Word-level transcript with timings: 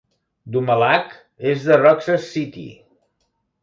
Dumalag 0.55 1.13
és 1.53 1.69
de 1.69 1.79
Roxas 1.85 2.29
City. 2.35 2.69